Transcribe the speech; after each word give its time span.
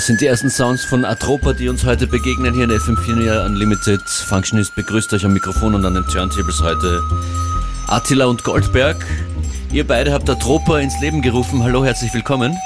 Das 0.00 0.06
sind 0.06 0.22
die 0.22 0.26
ersten 0.28 0.48
Sounds 0.48 0.82
von 0.82 1.04
Atropa, 1.04 1.52
die 1.52 1.68
uns 1.68 1.84
heute 1.84 2.06
begegnen 2.06 2.54
hier 2.54 2.64
in 2.64 2.70
FM4 2.70 3.44
Unlimited. 3.44 4.00
Functionist 4.08 4.74
begrüßt 4.74 5.12
euch 5.12 5.26
am 5.26 5.34
Mikrofon 5.34 5.74
und 5.74 5.84
an 5.84 5.92
den 5.92 6.06
Turntables 6.06 6.62
heute 6.62 7.02
Attila 7.86 8.24
und 8.24 8.42
Goldberg. 8.42 8.96
Ihr 9.70 9.86
beide 9.86 10.14
habt 10.14 10.30
Atropa 10.30 10.78
ins 10.78 10.98
Leben 11.02 11.20
gerufen. 11.20 11.62
Hallo, 11.62 11.84
herzlich 11.84 12.14
willkommen. 12.14 12.56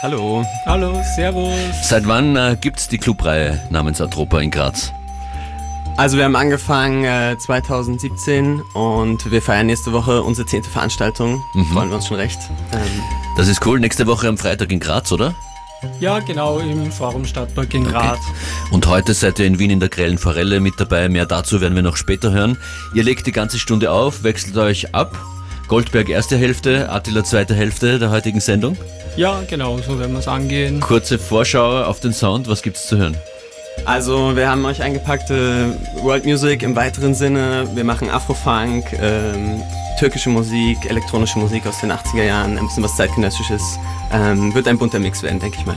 Hallo. 0.00 0.46
Hallo, 0.64 1.02
Servus. 1.16 1.56
Seit 1.82 2.06
wann 2.06 2.36
äh, 2.36 2.56
gibt 2.60 2.78
es 2.78 2.86
die 2.86 2.98
Clubreihe 2.98 3.60
namens 3.68 4.00
Atropa 4.00 4.38
in 4.38 4.52
Graz? 4.52 4.92
Also 5.96 6.16
wir 6.16 6.24
haben 6.24 6.36
angefangen 6.36 7.02
äh, 7.04 7.36
2017 7.36 8.62
und 8.74 9.28
wir 9.28 9.42
feiern 9.42 9.66
nächste 9.66 9.92
Woche 9.92 10.22
unsere 10.22 10.46
zehnte 10.46 10.70
Veranstaltung. 10.70 11.42
Mhm. 11.52 11.64
Freuen 11.64 11.88
wir 11.88 11.96
uns 11.96 12.06
schon 12.06 12.18
recht. 12.18 12.38
Ähm, 12.72 13.02
das 13.36 13.48
ist 13.48 13.66
cool. 13.66 13.80
Nächste 13.80 14.06
Woche 14.06 14.28
am 14.28 14.38
Freitag 14.38 14.70
in 14.70 14.78
Graz, 14.78 15.10
oder? 15.10 15.34
Ja, 16.00 16.20
genau, 16.20 16.58
im 16.58 16.90
Forum 16.90 17.24
Stadtpark 17.24 17.74
in 17.74 17.84
Graz. 17.84 18.18
Okay. 18.18 18.74
Und 18.74 18.86
heute 18.86 19.14
seid 19.14 19.38
ihr 19.38 19.46
in 19.46 19.58
Wien 19.58 19.70
in 19.70 19.80
der 19.80 19.88
Grellen 19.88 20.18
Forelle 20.18 20.60
mit 20.60 20.74
dabei. 20.78 21.08
Mehr 21.08 21.26
dazu 21.26 21.60
werden 21.60 21.74
wir 21.74 21.82
noch 21.82 21.96
später 21.96 22.32
hören. 22.32 22.56
Ihr 22.94 23.02
legt 23.02 23.26
die 23.26 23.32
ganze 23.32 23.58
Stunde 23.58 23.90
auf, 23.90 24.22
wechselt 24.22 24.56
euch 24.56 24.94
ab. 24.94 25.18
Goldberg 25.68 26.08
erste 26.08 26.36
Hälfte, 26.36 26.90
Attila 26.90 27.24
zweite 27.24 27.54
Hälfte 27.54 27.98
der 27.98 28.10
heutigen 28.10 28.40
Sendung. 28.40 28.76
Ja, 29.16 29.42
genau, 29.48 29.78
so 29.78 29.98
werden 29.98 30.12
wir 30.12 30.20
es 30.20 30.28
angehen. 30.28 30.80
Kurze 30.80 31.18
Vorschau 31.18 31.82
auf 31.82 32.00
den 32.00 32.12
Sound, 32.12 32.48
was 32.48 32.62
gibt's 32.62 32.86
zu 32.86 32.96
hören? 32.98 33.16
Also 33.84 34.34
wir 34.34 34.48
haben 34.48 34.64
euch 34.64 34.82
eingepackte 34.82 35.76
World 36.02 36.24
Music 36.24 36.62
im 36.62 36.74
weiteren 36.74 37.14
Sinne. 37.14 37.68
Wir 37.74 37.84
machen 37.84 38.10
Afrofunk, 38.10 38.92
ähm, 39.00 39.62
türkische 39.98 40.30
Musik, 40.30 40.78
elektronische 40.88 41.38
Musik 41.38 41.66
aus 41.66 41.80
den 41.80 41.92
80er 41.92 42.24
Jahren, 42.24 42.58
ein 42.58 42.66
bisschen 42.66 42.82
was 42.82 42.96
zeitgenössisches. 42.96 43.78
Ähm, 44.12 44.54
wird 44.54 44.66
ein 44.68 44.78
bunter 44.78 44.98
Mix 44.98 45.22
werden, 45.22 45.38
denke 45.38 45.58
ich 45.60 45.66
mal. 45.66 45.76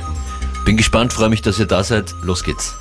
Bin 0.65 0.77
gespannt, 0.77 1.13
freue 1.13 1.29
mich, 1.29 1.41
dass 1.41 1.59
ihr 1.59 1.65
da 1.65 1.83
seid. 1.83 2.13
Los 2.21 2.43
geht's. 2.43 2.75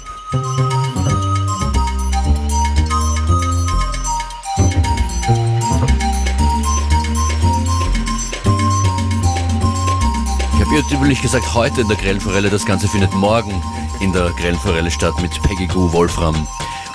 Ich 10.55 10.64
habe 10.64 10.75
irrtümlich 10.75 11.22
gesagt, 11.22 11.55
heute 11.55 11.80
in 11.82 11.88
der 11.88 11.97
Grellenforelle. 11.97 12.50
Das 12.50 12.66
Ganze 12.66 12.88
findet 12.88 13.14
morgen 13.14 13.62
in 14.00 14.12
der 14.12 14.30
Grellenforelle 14.30 14.91
statt 14.91 15.20
mit 15.20 15.42
Peggy 15.42 15.66
Goo, 15.66 15.92
Wolfram 15.92 16.46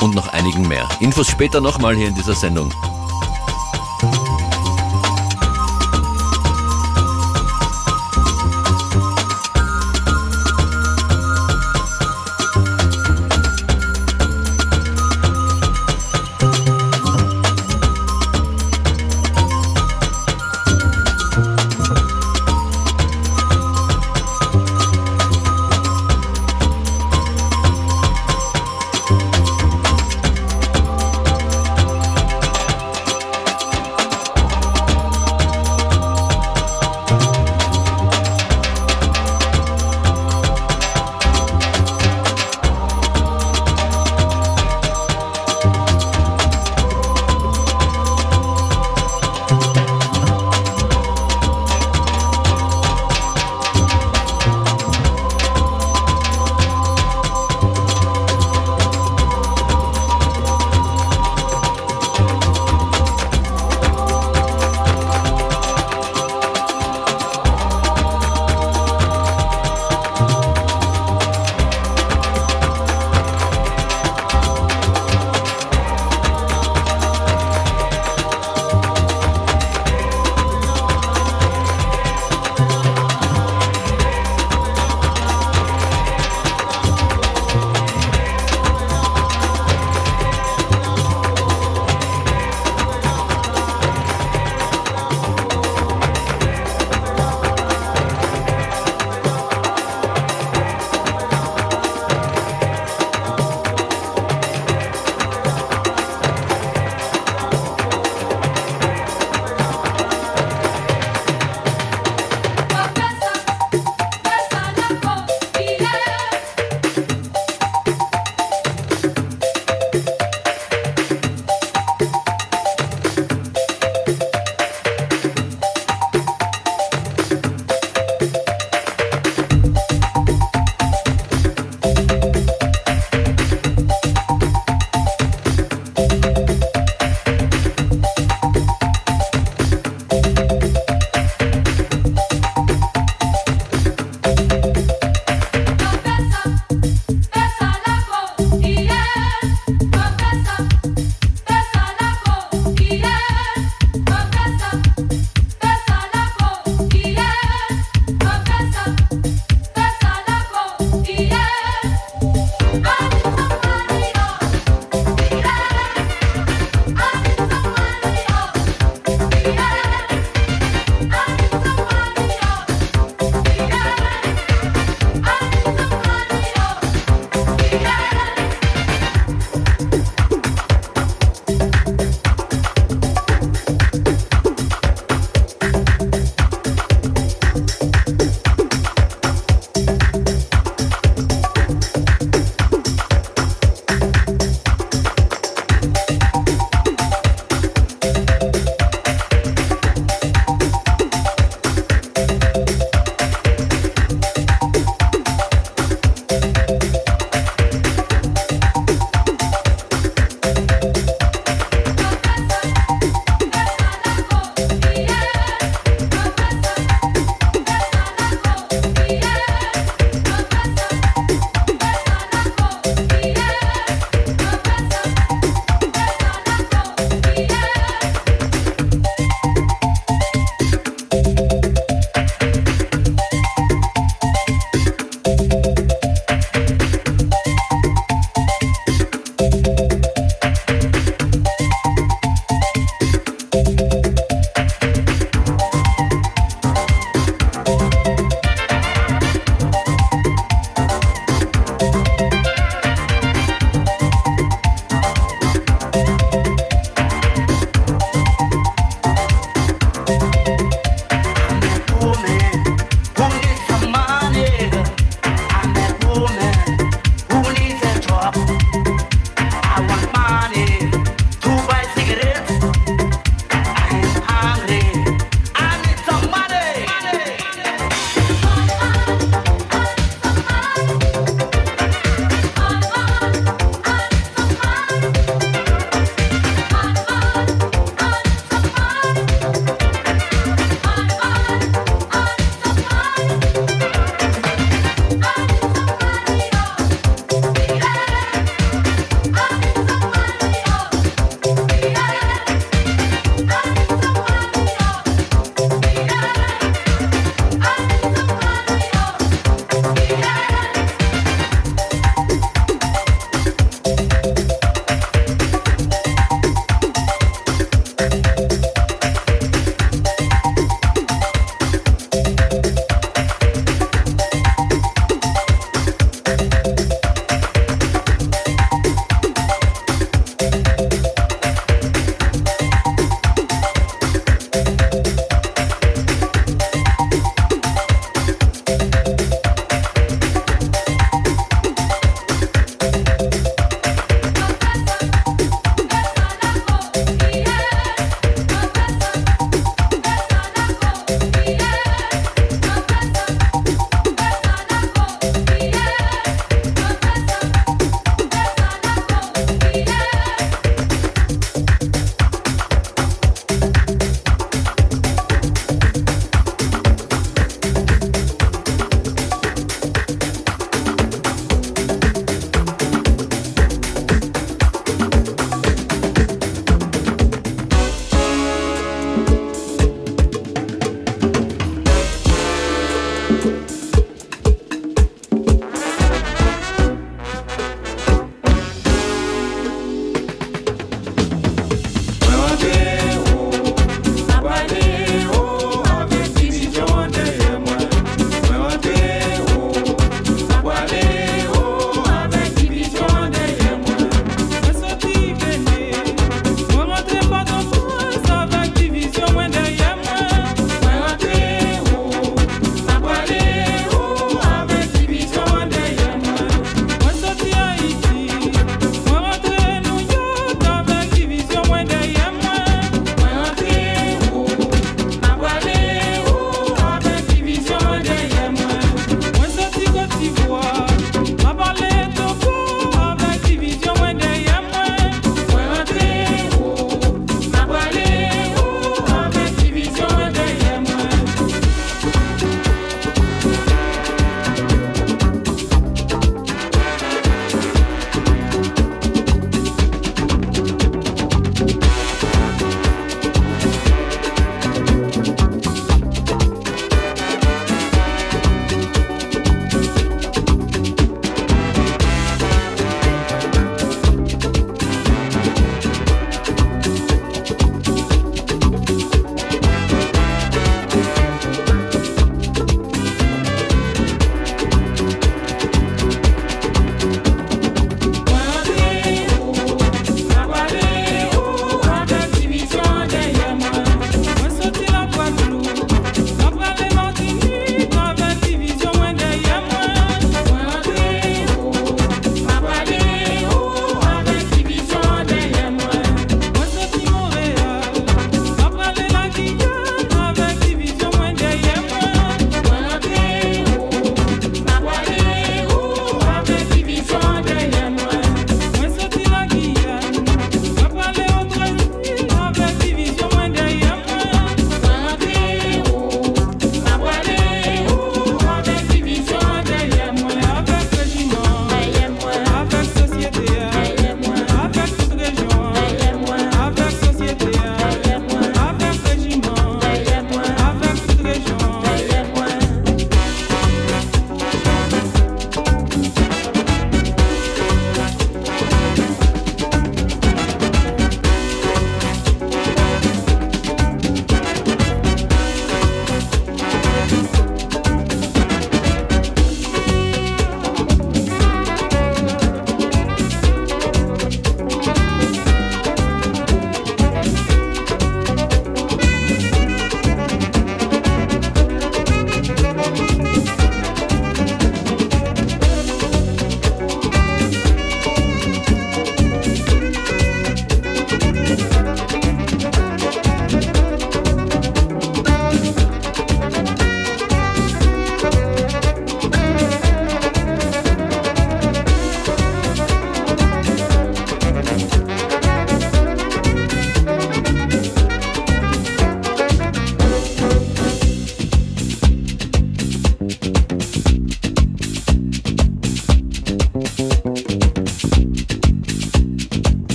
und 0.00 0.14
noch 0.14 0.28
einigen 0.28 0.66
mehr. 0.66 0.88
Infos 1.00 1.28
später 1.28 1.60
nochmal 1.60 1.94
hier 1.96 2.08
in 2.08 2.14
dieser 2.14 2.34
Sendung. 2.34 2.72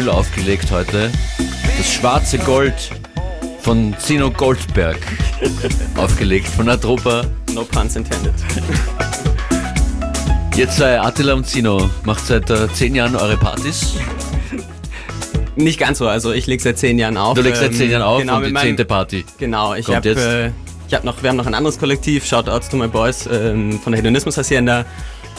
Vinyl 0.00 0.08
aufgelegt 0.08 0.70
heute. 0.70 1.10
Das 1.76 1.92
schwarze 1.92 2.38
Gold 2.38 2.90
von 3.60 3.94
Zino 3.98 4.30
Goldberg. 4.30 4.96
aufgelegt 5.96 6.48
von 6.48 6.70
Atropa. 6.70 7.24
No 7.52 7.64
puns 7.64 7.96
intended. 7.96 8.32
Jetzt 10.56 10.78
sei 10.78 10.98
Attila 10.98 11.34
und 11.34 11.46
Zino, 11.46 11.90
macht 12.04 12.26
seit 12.26 12.48
äh, 12.48 12.72
zehn 12.72 12.94
Jahren 12.94 13.14
eure 13.14 13.36
Partys. 13.36 13.94
Nicht 15.56 15.78
ganz 15.78 15.98
so, 15.98 16.08
also 16.08 16.32
ich 16.32 16.46
lege 16.46 16.62
seit 16.62 16.78
zehn 16.78 16.98
Jahren 16.98 17.18
auf. 17.18 17.34
Du 17.34 17.42
legst 17.42 17.60
seit 17.60 17.72
ähm, 17.72 17.76
zehn 17.76 17.90
Jahren 17.90 18.02
auf 18.02 18.20
genau, 18.20 18.38
und 18.38 18.46
die 18.46 18.52
meinem- 18.52 18.62
zehnte 18.68 18.86
Party. 18.86 19.26
Genau, 19.36 19.74
ich 19.74 19.86
habe 19.94 20.08
äh, 20.08 20.50
ich 20.88 20.94
hab 20.94 21.04
noch, 21.04 21.22
wir 21.22 21.28
haben 21.28 21.36
noch 21.36 21.46
ein 21.46 21.54
anderes 21.54 21.78
Kollektiv, 21.78 22.24
Shoutouts 22.24 22.70
to 22.70 22.76
my 22.78 22.88
boys 22.88 23.28
ähm, 23.30 23.78
von 23.80 23.92
der 23.92 24.00
Hedonismus 24.00 24.38
Hacienda. 24.38 24.86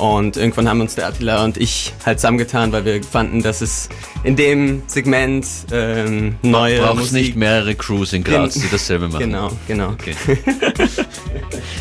Und 0.02 0.36
irgendwann 0.36 0.68
haben 0.68 0.82
uns 0.82 0.96
der 0.96 1.06
Attila 1.06 1.44
und 1.44 1.58
ich 1.58 1.94
halt 2.04 2.20
zusammengetan, 2.20 2.72
weil 2.72 2.86
wir 2.86 3.04
fanden, 3.04 3.44
dass 3.44 3.62
es 3.62 3.88
in 4.24 4.36
dem 4.36 4.82
Segment 4.88 5.46
ähm, 5.72 6.38
neue 6.42 6.80
Brauchst 6.80 6.98
Musik... 6.98 7.22
nicht 7.22 7.36
mehrere 7.36 7.76
Crews 7.76 8.12
in 8.14 8.24
Graz, 8.24 8.56
die 8.56 8.68
dasselbe 8.72 9.10
machen. 9.10 9.20
Genau, 9.30 9.52
genau. 9.68 9.90
Okay. 9.92 10.16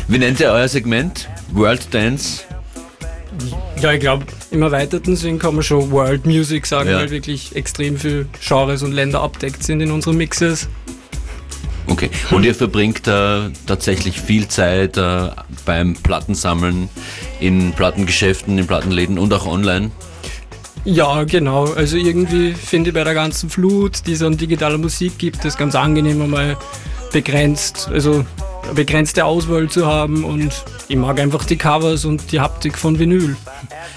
Wie 0.07 0.19
nennt 0.19 0.39
ihr 0.39 0.51
euer 0.51 0.67
Segment? 0.67 1.29
World 1.51 1.91
Dance? 1.91 2.43
Ja, 3.81 3.91
ich 3.93 3.99
glaube, 4.01 4.25
im 4.51 4.61
erweiterten 4.61 5.15
Sinn 5.15 5.39
kann 5.39 5.55
man 5.55 5.63
schon 5.63 5.89
World 5.89 6.27
Music 6.27 6.67
sagen, 6.67 6.91
Ja. 6.91 6.97
weil 6.97 7.09
wirklich 7.09 7.55
extrem 7.55 7.97
viel 7.97 8.27
Genres 8.47 8.83
und 8.83 8.91
Länder 8.91 9.21
abdeckt 9.21 9.63
sind 9.63 9.81
in 9.81 9.89
unseren 9.89 10.17
Mixes. 10.17 10.69
Okay. 11.87 12.09
Und 12.31 12.45
ihr 12.45 12.55
verbringt 12.55 13.07
äh, 13.07 13.49
tatsächlich 13.65 14.19
viel 14.21 14.47
Zeit 14.47 14.97
äh, 14.97 15.29
beim 15.65 15.95
Plattensammeln 15.95 16.89
in 17.39 17.73
Plattengeschäften, 17.73 18.57
in 18.57 18.67
Plattenläden 18.67 19.17
und 19.17 19.33
auch 19.33 19.45
online. 19.45 19.91
Ja, 20.83 21.23
genau. 21.25 21.65
Also 21.73 21.97
irgendwie 21.97 22.53
finde 22.53 22.89
ich 22.89 22.93
bei 22.93 23.03
der 23.03 23.13
ganzen 23.13 23.49
Flut, 23.49 24.07
die 24.07 24.13
es 24.13 24.23
an 24.23 24.37
digitaler 24.37 24.77
Musik 24.77 25.17
gibt, 25.19 25.45
es 25.45 25.57
ganz 25.57 25.75
angenehm 25.75 26.21
einmal 26.21 26.57
begrenzt, 27.11 27.89
also 27.91 28.25
eine 28.63 28.73
begrenzte 28.73 29.25
Auswahl 29.25 29.69
zu 29.69 29.85
haben 29.85 30.23
und 30.23 30.51
ich 30.87 30.95
mag 30.95 31.19
einfach 31.19 31.45
die 31.45 31.57
Covers 31.57 32.05
und 32.05 32.31
die 32.31 32.39
Haptik 32.39 32.77
von 32.77 32.97
Vinyl. 32.97 33.35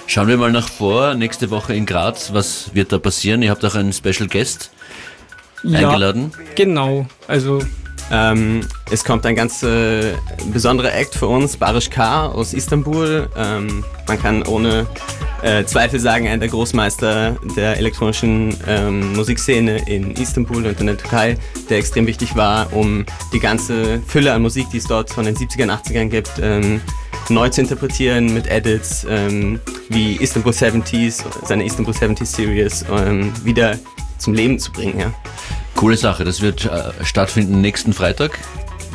Schauen 0.07 0.29
wir 0.29 0.37
mal 0.37 0.53
nach 0.53 0.69
vor. 0.69 1.15
Nächste 1.15 1.51
Woche 1.51 1.75
in 1.75 1.87
Graz. 1.87 2.33
Was 2.33 2.75
wird 2.75 2.93
da 2.93 2.99
passieren? 2.99 3.43
Ihr 3.43 3.51
habt 3.51 3.65
auch 3.65 3.75
einen 3.75 3.93
Special 3.93 4.29
Guest 4.29 4.71
eingeladen. 5.65 6.33
Genau. 6.55 7.07
Also 7.27 7.61
Ähm, 8.11 8.61
es 8.91 9.03
kommt 9.03 9.25
ein 9.25 9.35
ganz 9.35 9.63
äh, 9.63 10.13
besonderer 10.53 10.95
Act 10.95 11.15
für 11.15 11.27
uns, 11.27 11.57
Barish 11.57 11.89
K. 11.89 12.27
aus 12.27 12.53
Istanbul. 12.53 13.29
Ähm, 13.37 13.83
man 14.07 14.21
kann 14.21 14.43
ohne 14.47 14.87
äh, 15.43 15.65
Zweifel 15.65 15.99
sagen, 15.99 16.29
einer 16.29 16.39
der 16.39 16.49
Großmeister 16.49 17.37
der 17.57 17.79
elektronischen 17.79 18.55
ähm, 18.69 19.15
Musikszene 19.15 19.89
in 19.89 20.13
Istanbul 20.13 20.67
und 20.67 20.81
in 20.81 20.87
der 20.87 20.99
Türkei, 20.99 21.39
der 21.71 21.79
extrem 21.79 22.07
wichtig 22.07 22.37
war, 22.37 22.73
um 22.73 23.07
die 23.33 23.41
ganze 23.41 24.01
Fülle 24.07 24.33
an 24.33 24.43
Musik, 24.43 24.69
die 24.71 24.79
es 24.79 24.85
dort 24.85 25.11
von 25.11 25.25
den 25.25 25.35
70ern, 25.35 25.71
80ern 25.71 26.09
gibt, 26.09 26.31
ähm, 26.43 26.83
neu 27.31 27.49
zu 27.49 27.63
interpretieren 27.63 28.35
mit 28.35 28.47
Edits 28.49 29.07
ähm, 29.09 29.61
wie 29.89 30.17
Istanbul 30.17 30.53
70s, 30.53 31.25
seine 31.47 31.65
Istanbul 31.65 31.95
70s 31.95 32.27
Series, 32.27 32.85
ähm, 32.91 33.33
wieder 33.45 33.79
zum 34.25 34.35
Leben 34.35 34.59
zu 34.59 34.73
bringen. 34.73 34.99
Ja. 34.99 35.15
Coole 35.75 35.97
Sache. 35.97 36.25
Das 36.25 36.41
wird 36.41 36.65
äh, 36.65 36.93
stattfinden 37.05 37.61
nächsten 37.61 37.93
Freitag 37.93 38.39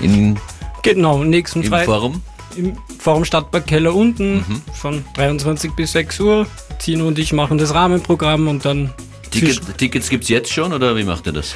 in, 0.02 0.38
genau, 0.82 1.24
nächsten 1.24 1.62
im 1.62 1.70
Freitag 1.70 1.86
Forum. 1.86 2.22
im 2.56 2.78
Forum 3.00 3.26
Stadtpark 3.26 3.68
Keller 3.68 3.96
unten 3.96 4.44
von 4.74 5.06
23 5.16 5.74
bis 5.74 5.94
6 5.94 6.20
Uhr. 6.20 6.48
Tino 6.80 7.08
und 7.08 7.20
ich 7.20 7.34
machen 7.34 7.58
das 7.58 7.74
Rahmenprogramm 7.74 8.48
und 8.48 8.66
dann 8.66 8.94
Ticket, 9.30 9.78
Tickets 9.78 10.10
gibt's 10.10 10.30
jetzt 10.30 10.52
schon 10.52 10.74
oder 10.74 10.96
wie 10.96 11.04
macht 11.04 11.28
ihr 11.28 11.34
das? 11.34 11.54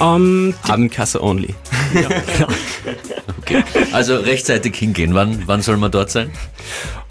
Ähm, 0.00 0.54
Abendkasse 0.62 1.22
only. 1.22 1.54
Also 3.92 4.16
rechtzeitig 4.16 4.74
hingehen. 4.76 5.14
Wann, 5.14 5.44
wann 5.46 5.62
soll 5.62 5.76
man 5.76 5.90
dort 5.92 6.10
sein? 6.10 6.30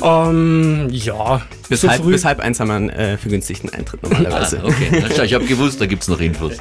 ähm, 0.03 0.87
ja, 0.91 1.41
Bis, 1.69 1.81
so 1.81 1.87
halb, 1.89 2.01
früh. 2.03 2.11
bis 2.11 2.25
halb 2.25 2.39
eins 2.41 2.59
haben 2.59 2.67
wir 2.67 2.75
einen 2.75 2.89
äh, 2.89 3.17
vergünstigten 3.17 3.69
Eintritt 3.69 4.03
normalerweise. 4.03 4.59
Ah, 4.61 4.67
okay. 4.67 4.89
Na, 4.91 5.07
schau, 5.15 5.23
ich 5.23 5.33
habe 5.33 5.45
gewusst, 5.45 5.79
da 5.79 5.85
gibt's 5.85 6.07
noch 6.07 6.19
Infos. 6.19 6.57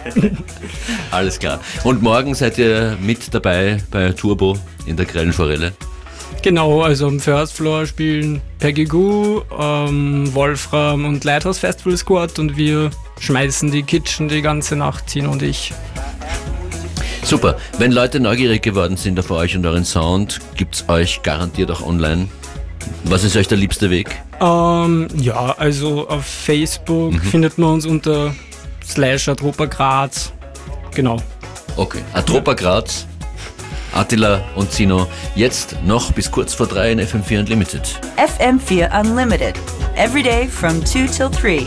Alles 1.10 1.38
klar. 1.38 1.60
Und 1.82 2.02
morgen 2.02 2.34
seid 2.34 2.56
ihr 2.58 2.96
mit 3.00 3.34
dabei 3.34 3.78
bei 3.90 4.12
Turbo 4.12 4.56
in 4.86 4.96
der 4.96 5.06
Grellen 5.06 5.32
Forelle. 5.32 5.72
Genau, 6.44 6.82
also 6.82 7.06
am 7.06 7.20
First 7.20 7.54
Floor 7.54 7.86
spielen 7.86 8.42
Peggy 8.58 8.84
Goo, 8.84 9.40
ähm, 9.58 10.28
Wolfram 10.34 11.06
und 11.06 11.24
Lighthouse 11.24 11.58
Festival 11.58 11.96
Squad 11.96 12.38
und 12.38 12.58
wir 12.58 12.90
schmeißen 13.18 13.70
die 13.70 13.82
Kitchen 13.82 14.28
die 14.28 14.42
ganze 14.42 14.76
Nacht, 14.76 15.06
Tino 15.06 15.32
und 15.32 15.40
ich. 15.40 15.72
Super. 17.22 17.56
Wenn 17.78 17.92
Leute 17.92 18.20
neugierig 18.20 18.60
geworden 18.60 18.98
sind 18.98 19.18
auf 19.18 19.30
euch 19.30 19.56
und 19.56 19.64
euren 19.64 19.86
Sound, 19.86 20.38
gibt's 20.54 20.84
euch 20.86 21.22
garantiert 21.22 21.70
auch 21.70 21.80
online. 21.80 22.28
Was 23.04 23.24
ist 23.24 23.38
euch 23.38 23.48
der 23.48 23.56
liebste 23.56 23.88
Weg? 23.88 24.10
Ähm, 24.38 25.08
ja, 25.16 25.54
also 25.56 26.06
auf 26.10 26.26
Facebook 26.26 27.14
findet 27.22 27.56
man 27.56 27.70
uns 27.70 27.86
unter 27.86 28.34
slash 28.86 29.30
Atropa 29.30 29.64
Graz. 29.64 30.30
Genau. 30.94 31.16
Okay. 31.76 32.02
Atropa 32.12 32.52
Graz, 32.52 33.06
Attila 33.94 34.42
und 34.54 34.70
Zino. 34.70 35.06
Jetzt 35.34 35.76
noch 35.84 36.12
bis 36.12 36.30
kurz 36.30 36.54
vor 36.54 36.66
drei 36.66 36.92
in 36.92 37.00
FM4 37.00 37.40
Unlimited. 37.40 38.00
FM4 38.16 39.00
Unlimited. 39.00 39.54
Every 39.96 40.22
day 40.22 40.48
from 40.48 40.84
2 40.84 41.06
till 41.06 41.30
3. 41.30 41.66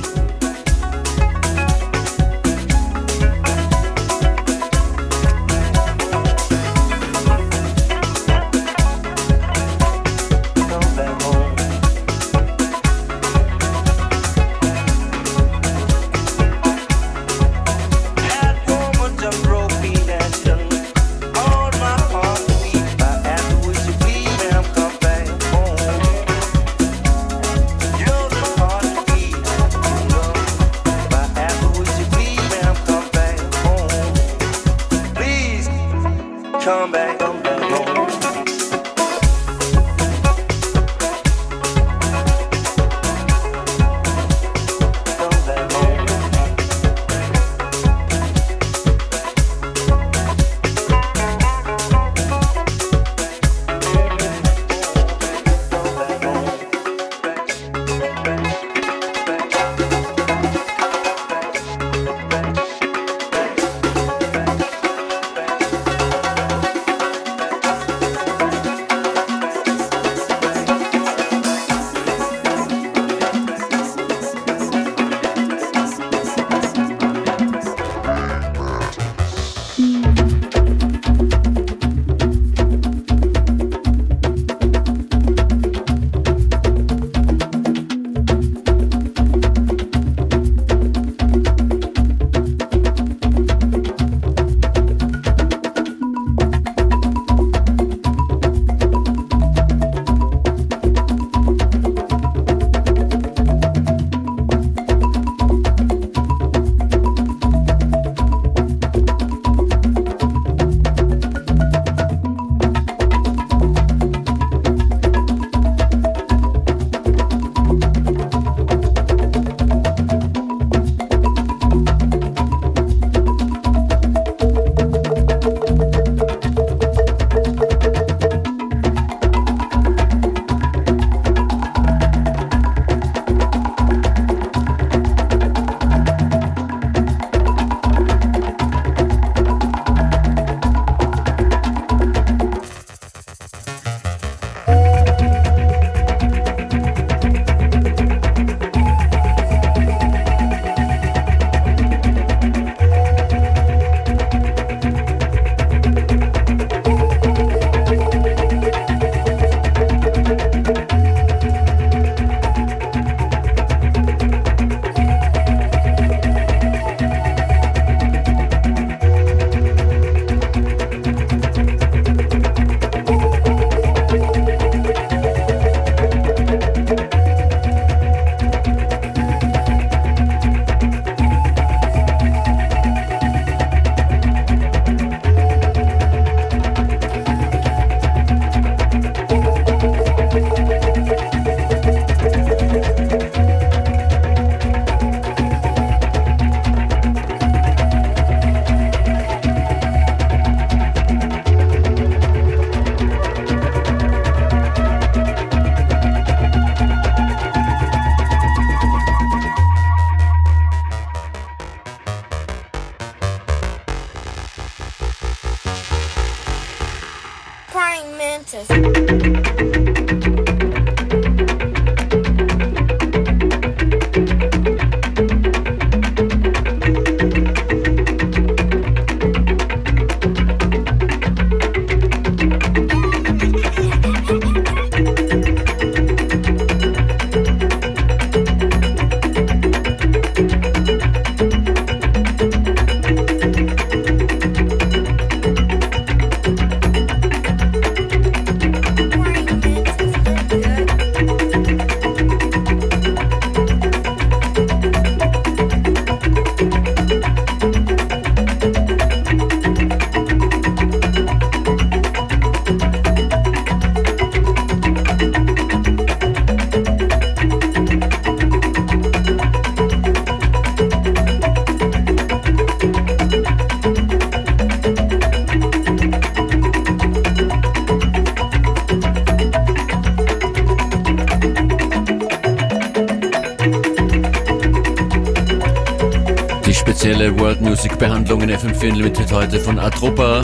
heute 289.38 289.60
von 289.60 289.78
Atropa, 289.78 290.42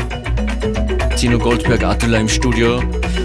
Tino 1.18 1.40
Goldberg, 1.40 1.84
Attila 1.84 2.20
im 2.20 2.30
Studio. 2.30 2.80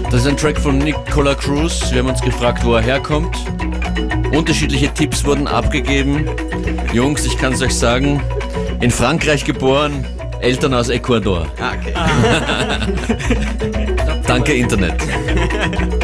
Das 0.09 0.21
ist 0.21 0.27
ein 0.27 0.35
Track 0.35 0.57
von 0.57 0.79
Nicola 0.79 1.35
Cruz. 1.35 1.91
Wir 1.91 1.99
haben 1.99 2.09
uns 2.09 2.21
gefragt, 2.21 2.65
wo 2.65 2.73
er 2.73 2.81
herkommt. 2.81 3.37
Unterschiedliche 4.31 4.91
Tipps 4.91 5.23
wurden 5.23 5.45
abgegeben. 5.45 6.27
Jungs, 6.91 7.23
ich 7.23 7.37
kann 7.37 7.53
es 7.53 7.61
euch 7.61 7.75
sagen, 7.75 8.19
in 8.81 8.89
Frankreich 8.89 9.45
geboren, 9.45 10.03
Eltern 10.41 10.73
aus 10.73 10.89
Ecuador. 10.89 11.45
Ah, 11.59 11.73
okay. 11.79 11.93
Danke 14.25 14.53
Internet. 14.53 14.95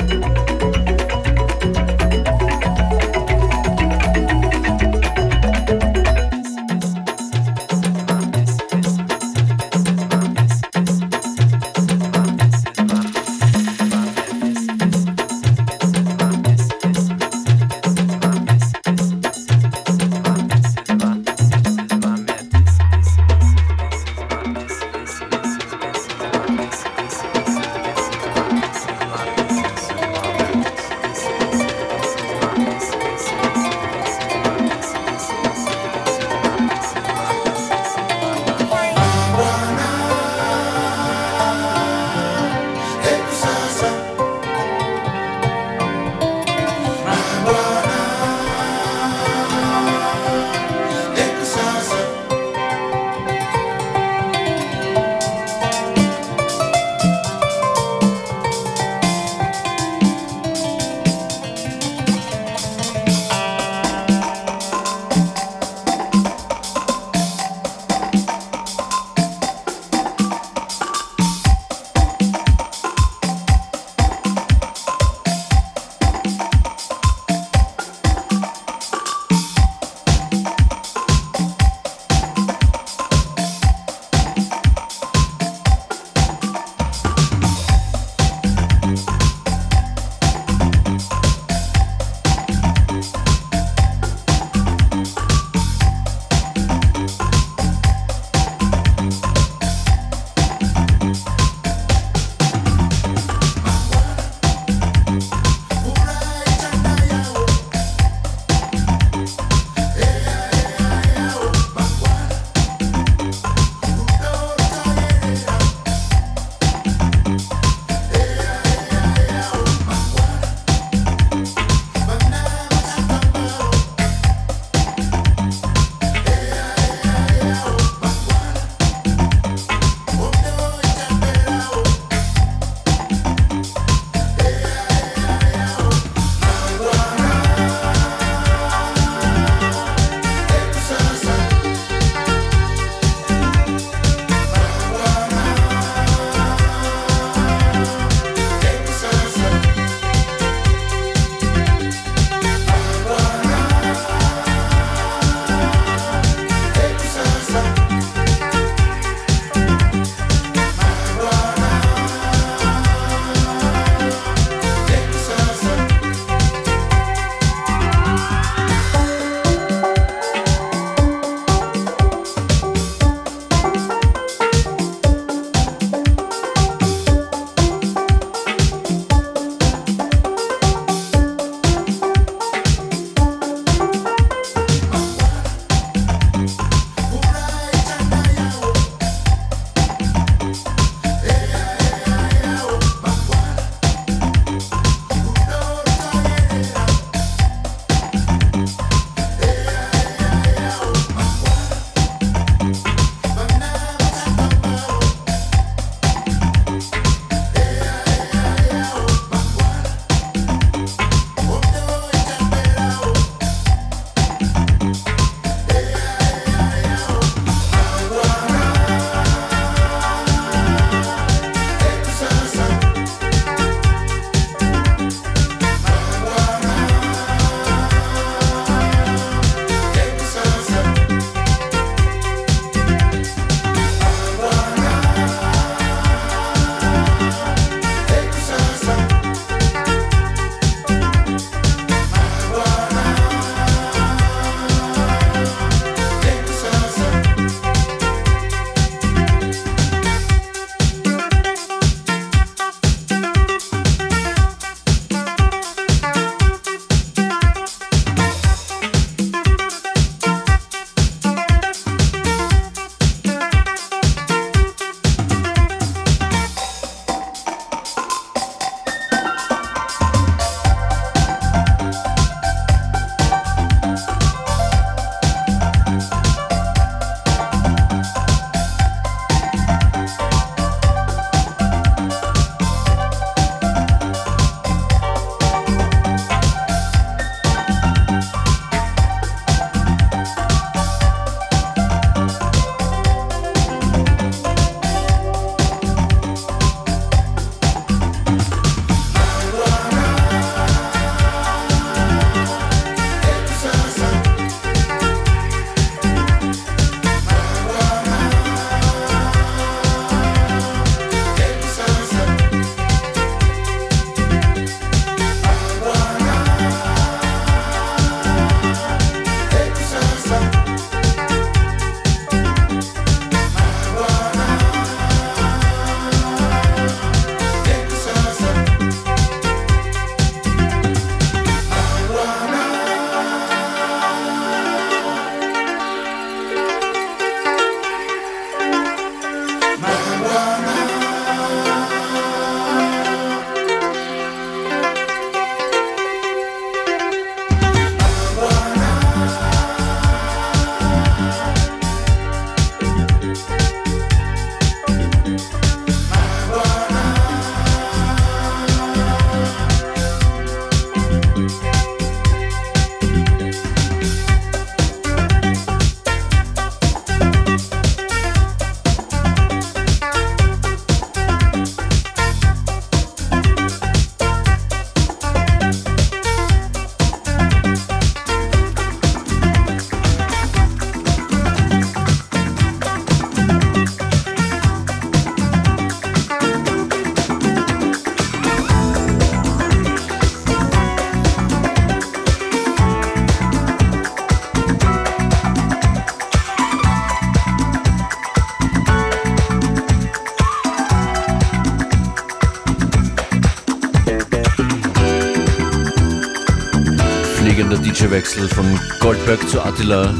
DJ-Wechsel 408.15 408.47
von 408.47 408.80
Goldberg 409.01 409.47
zu 409.49 409.62
Attila. 409.62 410.13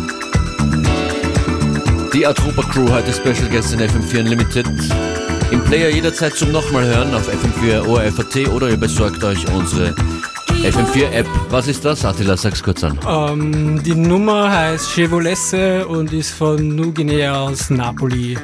Die 2.14 2.28
Atropa 2.28 2.62
Crew 2.64 2.90
heute 2.90 3.14
Special 3.14 3.50
Guest 3.50 3.74
in 3.74 3.80
FM4 3.80 4.20
Unlimited. 4.20 4.66
Im 5.52 5.64
Player 5.64 5.90
jederzeit 5.90 6.34
zum 6.34 6.52
nochmal 6.52 6.84
hören 6.86 7.14
auf 7.16 7.30
FM4 7.30 7.88
ORFAT 7.88 8.50
oder 8.50 8.70
ihr 8.70 8.78
besorgt 8.78 9.24
euch 9.24 9.48
unsere 9.54 9.96
FM4 10.64 11.12
App. 11.12 11.28
Was 11.50 11.68
ist 11.70 11.86
das? 11.86 12.04
Attila, 12.04 12.36
sag's 12.36 12.62
kurz 12.62 12.84
an. 12.84 13.00
Ähm, 13.08 13.82
die 13.82 13.96
Nummer 13.96 14.52
heißt 14.52 14.92
Chevolesse 14.92 15.88
und 15.88 16.12
ist 16.12 16.32
von 16.32 16.76
Nuguinea 16.76 17.44
aus 17.44 17.70
Napoli. 17.70 18.38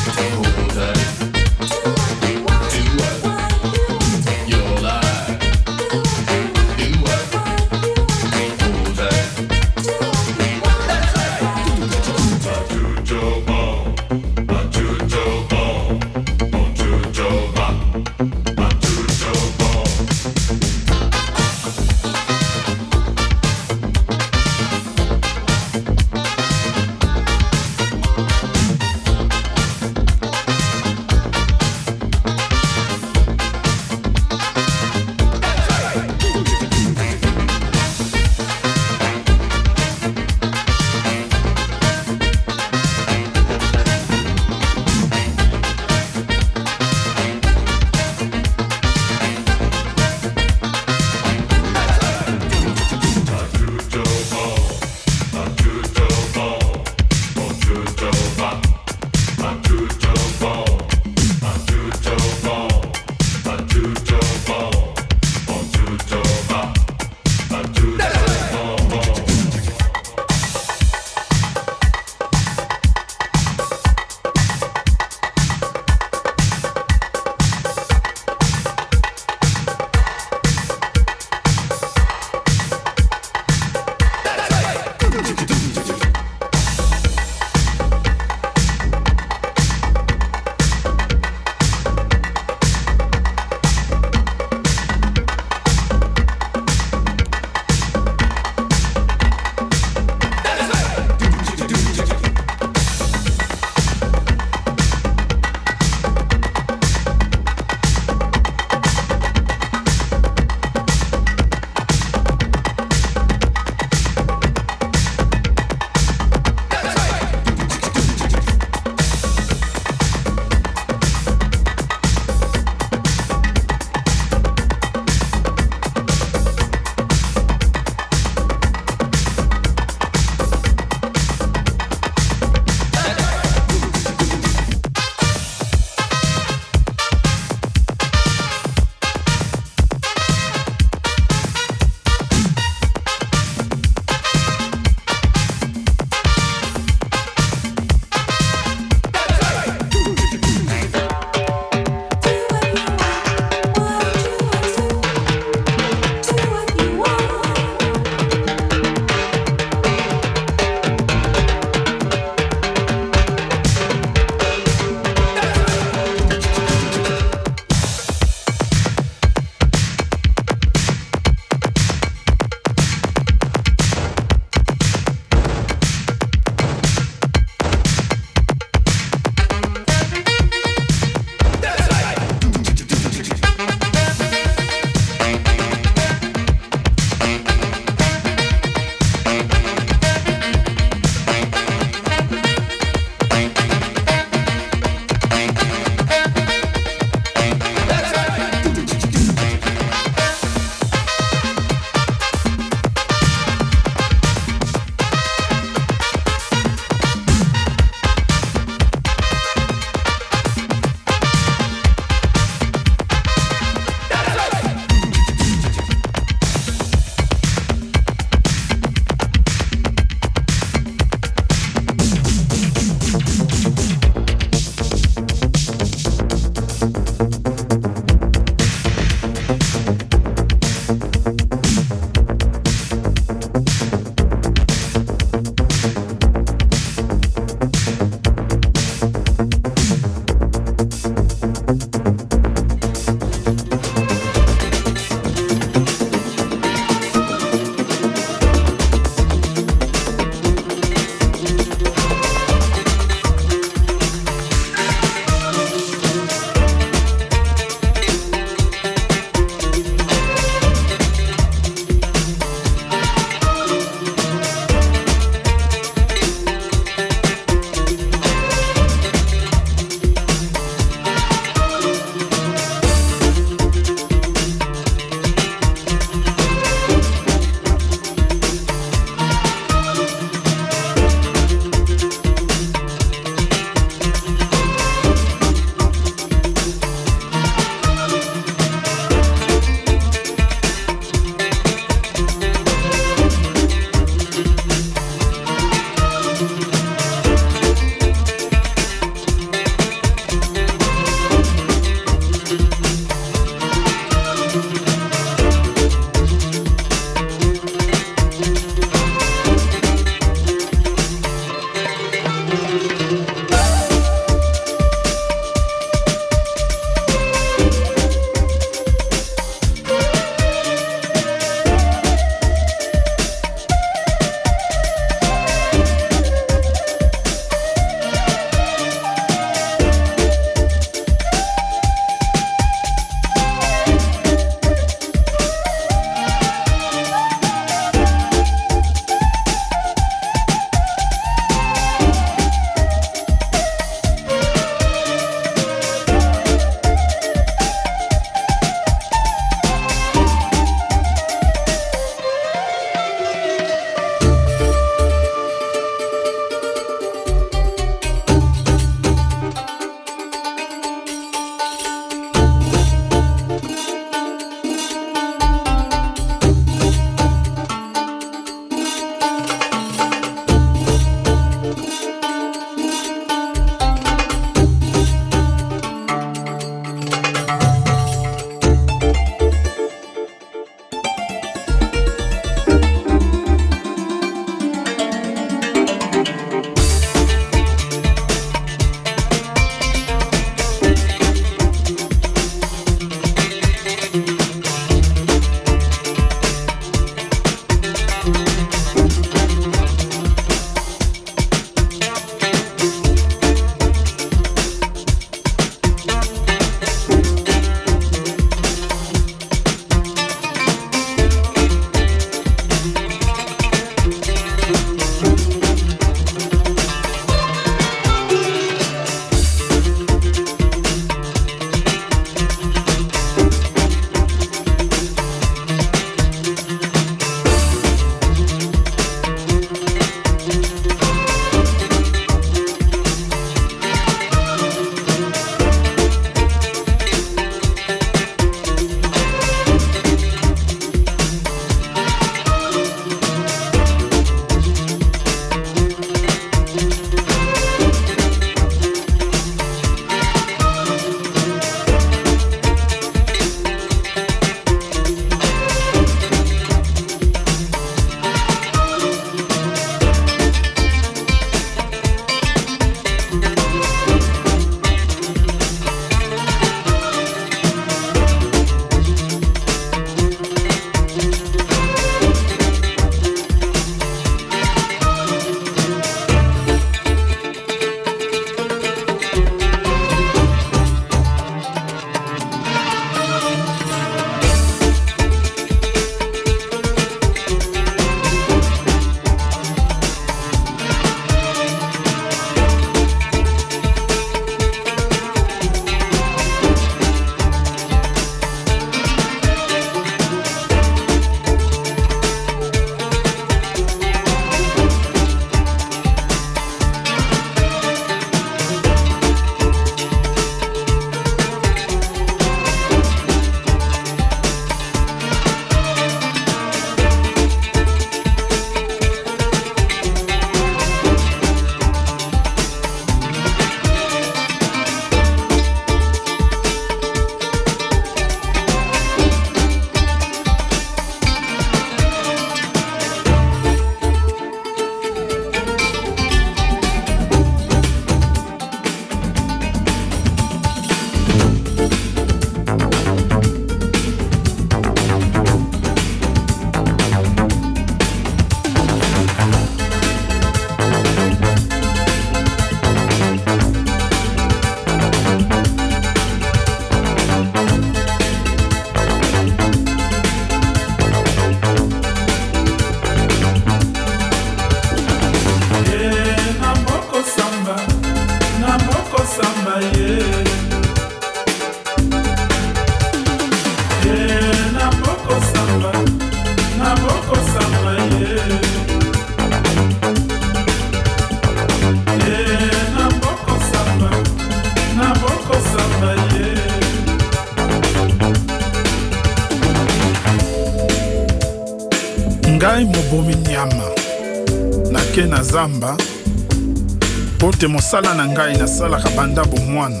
Mpo 597.66 597.68
te 597.68 597.68
mosala 597.68 598.14
na 598.14 598.26
ngai 598.26 598.58
nasalaka 598.58 599.10
banda 599.16 599.44
bomwana. 599.44 600.00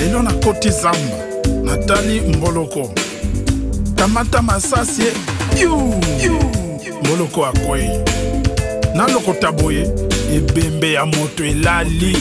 Lelo 0.00 0.22
nakoti 0.22 0.70
zamba 0.70 1.18
natali 1.62 2.20
mboloko. 2.20 2.90
Kamata 3.96 4.42
masasi 4.42 5.02
e 5.02 5.62
yu 5.62 5.94
mboloko 7.02 7.46
akwei 7.46 7.90
nalokota 8.94 9.52
boye 9.52 9.90
ebembe 10.34 10.92
ya 10.92 11.06
moto 11.06 11.44
elali 11.44 12.16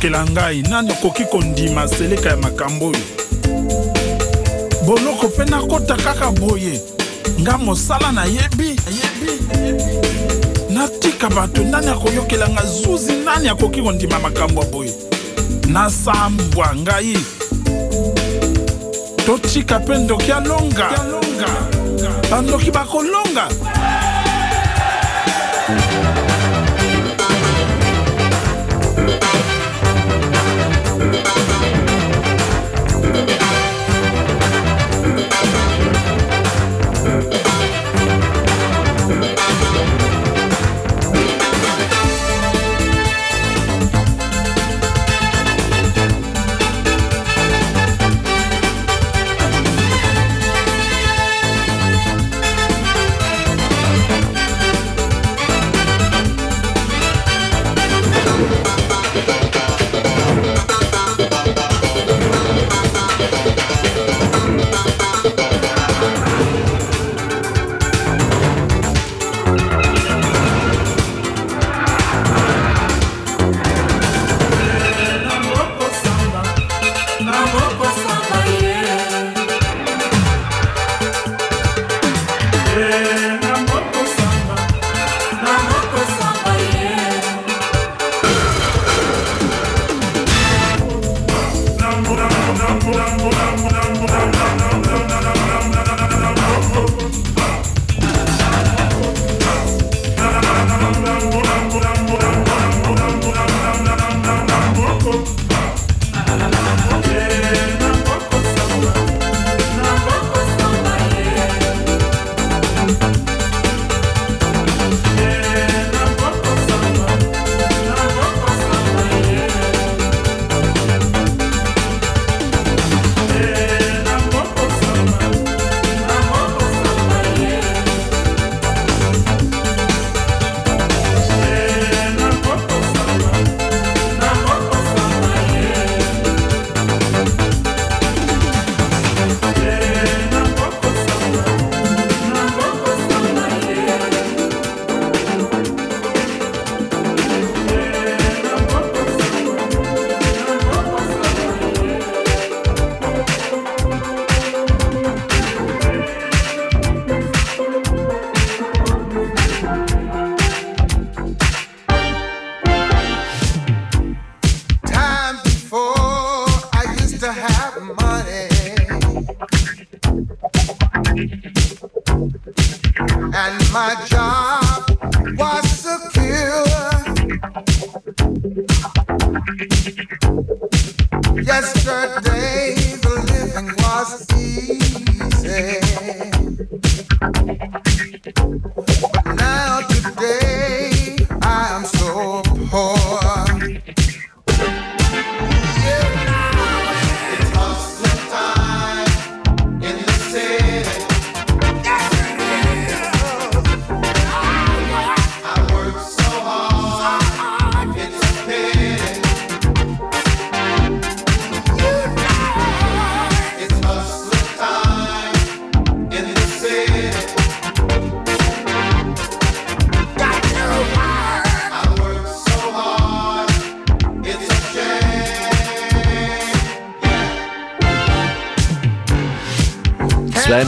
akoyokela 0.00 0.24
ngai 0.24 0.62
nani 0.62 0.92
akoki 0.92 1.24
kondima 1.24 1.88
seleka 1.88 2.30
ya 2.30 2.36
makambo 2.36 2.86
oyo? 2.86 2.98
Boloko 4.86 5.28
mpe 5.28 5.44
nakota 5.44 5.96
kaka 5.96 6.30
boye 6.32 6.80
nga 7.40 7.58
mosala 7.58 8.12
nayebi 8.12 8.76
natika 10.70 11.28
bato 11.28 11.62
nani 11.62 11.88
akoyokela 11.88 12.48
nga 12.48 12.62
zuzi 12.64 13.12
nani 13.12 13.48
akoki 13.48 13.82
kondima 13.82 14.18
makambo 14.18 14.60
ya 14.62 14.66
boye? 14.68 14.94
Nasambwa 15.68 16.76
ngai. 16.76 17.18
Totika 19.26 19.78
mpe 19.78 19.98
ndoki 19.98 20.32
alonga 20.32 20.90
bandoki 22.30 22.70
bakolonga 22.70 23.48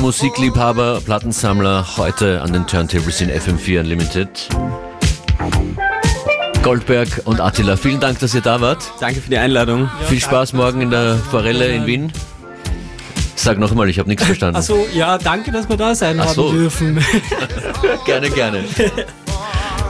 Musikliebhaber, 0.03 1.01
Plattensammler 1.05 1.87
heute 1.97 2.43
an 2.43 2.53
den 2.53 2.67
Turntables 2.67 3.21
in 3.21 3.31
FM4 3.31 3.79
Unlimited. 3.79 4.49
Goldberg 6.65 7.23
und 7.25 7.41
Attila, 7.41 7.77
vielen 7.77 8.01
Dank, 8.01 8.19
dass 8.19 8.35
ihr 8.35 8.41
da 8.41 8.61
wart. 8.61 8.83
Danke 8.99 9.21
für 9.21 9.31
die 9.31 9.39
Einladung. 9.39 9.89
Viel 10.09 10.21
Spaß 10.21 10.55
morgen 10.55 10.81
in 10.81 10.91
der 10.91 11.15
Forelle 11.31 11.69
in 11.69 11.87
Wien. 11.87 12.13
Sag 13.37 13.61
noch 13.61 13.71
einmal, 13.71 13.89
ich 13.89 14.01
habe 14.01 14.09
nichts 14.09 14.25
verstanden. 14.25 14.57
Also 14.57 14.89
ja, 14.93 15.19
danke, 15.19 15.53
dass 15.53 15.69
wir 15.69 15.77
da 15.77 15.95
sein 15.95 16.19
Ach 16.19 16.27
haben 16.27 16.35
so. 16.35 16.51
dürfen. 16.51 16.99
Gerne, 18.05 18.29
gerne. 18.29 18.65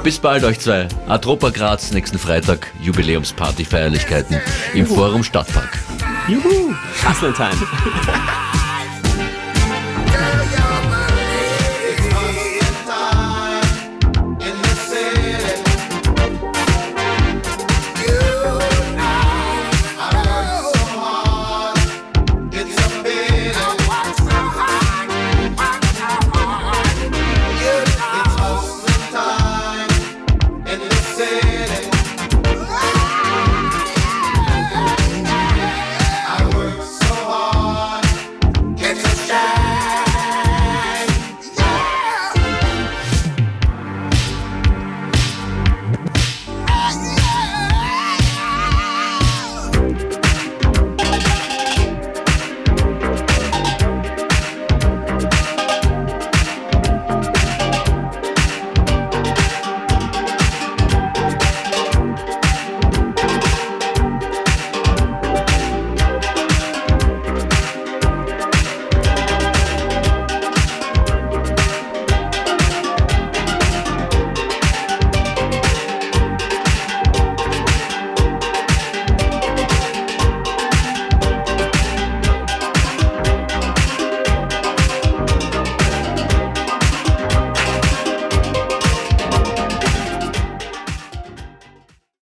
Bis 0.03 0.19
bald 0.19 0.45
euch 0.45 0.61
zwei. 0.61 0.89
Atropa 1.09 1.49
Graz 1.49 1.91
nächsten 1.91 2.19
Freitag, 2.19 2.71
Jubiläumsparty, 2.83 3.65
Feierlichkeiten 3.65 4.39
im 4.75 4.87
Forum 4.87 5.25
Stadtpark. 5.25 5.79
Juhu! 6.29 6.75
Hustle 7.03 7.33
Time. 7.33 7.57